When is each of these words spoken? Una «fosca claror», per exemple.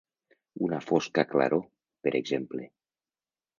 Una 0.67 0.79
«fosca 0.85 1.27
claror», 1.35 1.63
per 2.09 2.17
exemple. 2.23 2.69